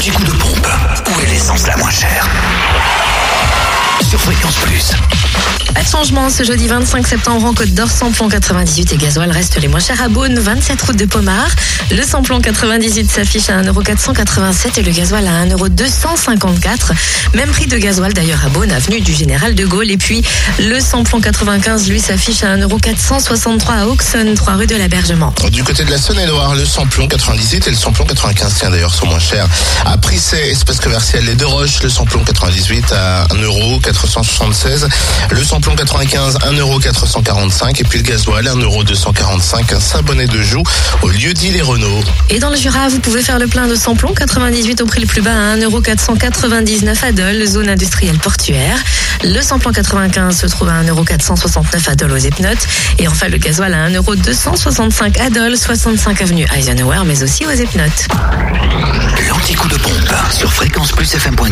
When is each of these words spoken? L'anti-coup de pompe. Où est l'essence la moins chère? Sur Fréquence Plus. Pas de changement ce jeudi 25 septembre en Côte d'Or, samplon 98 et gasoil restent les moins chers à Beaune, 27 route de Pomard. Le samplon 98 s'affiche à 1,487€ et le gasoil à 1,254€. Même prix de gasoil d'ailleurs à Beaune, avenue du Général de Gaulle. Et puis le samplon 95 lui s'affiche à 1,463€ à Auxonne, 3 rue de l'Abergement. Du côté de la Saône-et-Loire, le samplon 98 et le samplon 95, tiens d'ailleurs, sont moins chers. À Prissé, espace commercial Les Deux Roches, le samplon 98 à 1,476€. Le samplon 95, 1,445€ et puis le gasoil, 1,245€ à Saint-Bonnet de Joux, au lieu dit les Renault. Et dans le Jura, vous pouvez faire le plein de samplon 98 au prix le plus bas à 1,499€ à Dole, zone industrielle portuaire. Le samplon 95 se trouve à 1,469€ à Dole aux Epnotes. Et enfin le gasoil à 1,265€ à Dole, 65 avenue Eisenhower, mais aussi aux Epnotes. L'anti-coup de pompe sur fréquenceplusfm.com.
L'anti-coup 0.00 0.24
de 0.24 0.30
pompe. 0.30 0.66
Où 1.14 1.20
est 1.20 1.26
l'essence 1.26 1.66
la 1.66 1.76
moins 1.76 1.90
chère? 1.90 2.26
Sur 4.00 4.18
Fréquence 4.18 4.56
Plus. 4.56 4.94
Pas 5.74 5.82
de 5.82 5.88
changement 5.88 6.30
ce 6.30 6.42
jeudi 6.42 6.66
25 6.66 7.06
septembre 7.06 7.46
en 7.46 7.54
Côte 7.54 7.70
d'Or, 7.70 7.88
samplon 7.88 8.28
98 8.28 8.92
et 8.92 8.96
gasoil 8.96 9.30
restent 9.30 9.60
les 9.60 9.68
moins 9.68 9.78
chers 9.78 10.02
à 10.02 10.08
Beaune, 10.08 10.38
27 10.38 10.82
route 10.82 10.96
de 10.96 11.04
Pomard. 11.04 11.48
Le 11.92 12.02
samplon 12.02 12.40
98 12.40 13.08
s'affiche 13.08 13.48
à 13.50 13.62
1,487€ 13.62 14.78
et 14.78 14.82
le 14.82 14.90
gasoil 14.90 15.26
à 15.28 15.46
1,254€. 15.46 16.92
Même 17.34 17.50
prix 17.50 17.66
de 17.66 17.78
gasoil 17.78 18.12
d'ailleurs 18.12 18.44
à 18.44 18.48
Beaune, 18.48 18.72
avenue 18.72 19.00
du 19.00 19.12
Général 19.12 19.54
de 19.54 19.64
Gaulle. 19.64 19.90
Et 19.90 19.96
puis 19.96 20.22
le 20.58 20.80
samplon 20.80 21.20
95 21.20 21.88
lui 21.88 22.00
s'affiche 22.00 22.42
à 22.42 22.56
1,463€ 22.56 23.70
à 23.70 23.86
Auxonne, 23.86 24.34
3 24.34 24.54
rue 24.54 24.66
de 24.66 24.76
l'Abergement. 24.76 25.32
Du 25.52 25.62
côté 25.62 25.84
de 25.84 25.90
la 25.90 25.98
Saône-et-Loire, 25.98 26.56
le 26.56 26.64
samplon 26.64 27.06
98 27.06 27.68
et 27.68 27.70
le 27.70 27.76
samplon 27.76 28.04
95, 28.04 28.54
tiens 28.58 28.70
d'ailleurs, 28.70 28.94
sont 28.94 29.06
moins 29.06 29.20
chers. 29.20 29.46
À 29.86 29.96
Prissé, 29.98 30.36
espace 30.36 30.80
commercial 30.80 31.24
Les 31.24 31.36
Deux 31.36 31.46
Roches, 31.46 31.82
le 31.82 31.88
samplon 31.88 32.24
98 32.24 32.92
à 32.92 33.26
1,476€. 33.34 34.88
Le 35.30 35.44
samplon 35.44 35.59
95, 35.80 36.36
1,445€ 36.40 37.80
et 37.80 37.84
puis 37.84 38.00
le 38.00 38.04
gasoil, 38.04 38.44
1,245€ 38.44 39.74
à 39.74 39.80
Saint-Bonnet 39.80 40.26
de 40.26 40.42
Joux, 40.42 40.62
au 41.00 41.08
lieu 41.08 41.32
dit 41.32 41.50
les 41.50 41.62
Renault. 41.62 42.02
Et 42.28 42.38
dans 42.38 42.50
le 42.50 42.56
Jura, 42.56 42.88
vous 42.88 43.00
pouvez 43.00 43.22
faire 43.22 43.38
le 43.38 43.46
plein 43.46 43.66
de 43.66 43.74
samplon 43.74 44.12
98 44.12 44.82
au 44.82 44.84
prix 44.84 45.00
le 45.00 45.06
plus 45.06 45.22
bas 45.22 45.30
à 45.30 45.56
1,499€ 45.56 47.02
à 47.02 47.12
Dole, 47.12 47.46
zone 47.46 47.70
industrielle 47.70 48.18
portuaire. 48.18 48.76
Le 49.24 49.40
samplon 49.40 49.72
95 49.72 50.38
se 50.38 50.46
trouve 50.48 50.68
à 50.68 50.82
1,469€ 50.82 51.88
à 51.88 51.94
Dole 51.94 52.12
aux 52.12 52.16
Epnotes. 52.18 52.66
Et 52.98 53.08
enfin 53.08 53.28
le 53.28 53.38
gasoil 53.38 53.72
à 53.72 53.88
1,265€ 53.88 55.18
à 55.18 55.30
Dole, 55.30 55.56
65 55.56 56.20
avenue 56.20 56.46
Eisenhower, 56.54 57.04
mais 57.06 57.22
aussi 57.22 57.46
aux 57.46 57.50
Epnotes. 57.52 58.06
L'anti-coup 59.30 59.68
de 59.68 59.76
pompe 59.76 60.14
sur 60.30 60.52
fréquenceplusfm.com. 60.52 61.49